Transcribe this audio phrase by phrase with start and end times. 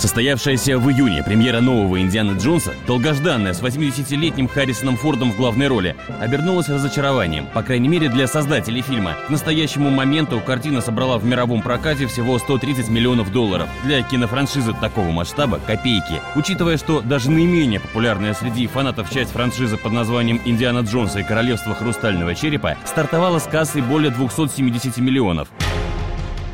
[0.00, 5.94] Состоявшаяся в июне премьера нового Индиана Джонса, долгожданная с 80-летним Харрисоном Фордом в главной роли,
[6.18, 9.14] обернулась разочарованием, по крайней мере для создателей фильма.
[9.26, 13.68] К настоящему моменту картина собрала в мировом прокате всего 130 миллионов долларов.
[13.84, 16.22] Для кинофраншизы такого масштаба– копейки.
[16.34, 21.74] Учитывая, что даже наименее популярная среди фанатов часть франшизы под названием «Индиана Джонса и Королевство
[21.74, 25.48] Хрустального Черепа» стартовала с кассой более 270 миллионов.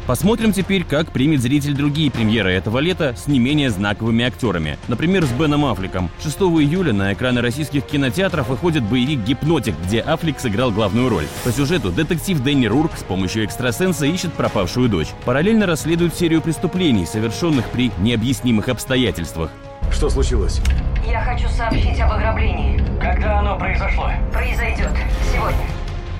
[0.07, 4.79] Посмотрим теперь, как примет зритель другие премьеры этого лета с не менее знаковыми актерами.
[4.87, 6.11] Например, с Беном Аффлеком.
[6.23, 11.27] 6 июля на экраны российских кинотеатров выходит боевик «Гипнотик», где Аффлек сыграл главную роль.
[11.43, 15.09] По сюжету детектив Дэнни Рурк с помощью экстрасенса ищет пропавшую дочь.
[15.25, 19.51] Параллельно расследует серию преступлений, совершенных при необъяснимых обстоятельствах.
[19.91, 20.61] Что случилось?
[21.05, 22.81] Я хочу сообщить об ограблении.
[23.01, 24.11] Когда оно произошло?
[24.33, 24.91] Произойдет.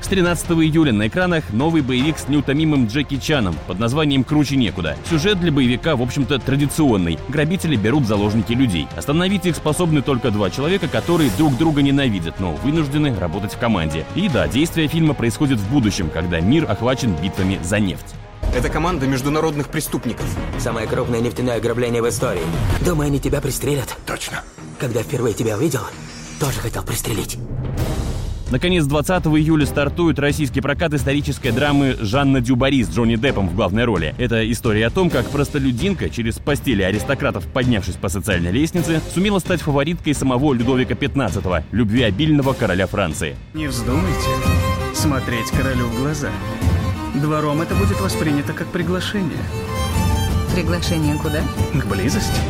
[0.07, 4.97] С 13 июля на экранах новый боевик с неутомимым Джеки Чаном под названием «Круче некуда».
[5.11, 7.19] Сюжет для боевика, в общем-то, традиционный.
[7.29, 8.87] Грабители берут в заложники людей.
[8.97, 14.07] Остановить их способны только два человека, которые друг друга ненавидят, но вынуждены работать в команде.
[14.15, 18.15] И да, действие фильма происходит в будущем, когда мир охвачен битвами за нефть.
[18.55, 20.27] Это команда международных преступников.
[20.61, 22.43] Самое крупное нефтяное ограбление в истории.
[22.81, 23.97] Думаю, они тебя пристрелят.
[24.07, 24.45] Точно.
[24.79, 25.81] Когда впервые тебя увидел,
[26.39, 27.39] тоже хотел пристрелить.
[28.51, 33.85] Наконец, 20 июля стартует российский прокат исторической драмы «Жанна Дюбари» с Джонни Деппом в главной
[33.85, 34.15] роли.
[34.19, 39.63] Это история о том, как простолюдинка, через постели аристократов поднявшись по социальной лестнице, сумела стать
[39.63, 43.37] фавориткой самого Людовика XV, любвеобильного короля Франции.
[43.53, 44.31] Не вздумайте
[44.95, 46.31] смотреть королю в глаза.
[47.15, 49.39] Двором это будет воспринято как приглашение.
[50.55, 51.43] Приглашение куда?
[51.75, 52.41] К близости.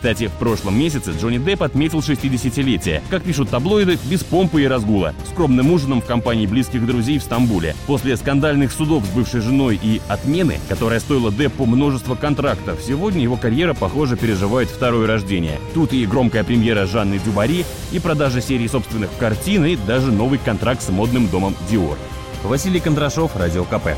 [0.00, 3.02] Кстати, в прошлом месяце Джонни Депп отметил 60-летие.
[3.10, 5.12] Как пишут таблоиды, без помпы и разгула.
[5.30, 7.76] Скромным ужином в компании близких друзей в Стамбуле.
[7.86, 13.36] После скандальных судов с бывшей женой и отмены, которая стоила Деппу множество контрактов, сегодня его
[13.36, 15.60] карьера, похоже, переживает второе рождение.
[15.74, 20.80] Тут и громкая премьера Жанны Дюбари, и продажа серии собственных картин, и даже новый контракт
[20.80, 21.98] с модным домом Dior.
[22.42, 23.88] Василий Кондрашов, Радио КП.